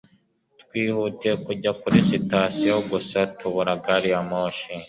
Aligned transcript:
twihutiye 0.61 1.33
kujya 1.45 1.71
kuri 1.81 1.97
sitasiyo 2.09 2.75
gusa 2.89 3.17
tubura 3.37 3.73
gari 3.83 4.09
ya 4.13 4.21
moshi 4.29 4.67